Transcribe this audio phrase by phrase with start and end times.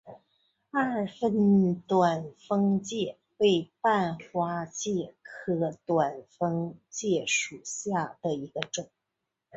[0.71, 8.89] 二分短蜂介为半花介科短蜂介属下的一个种。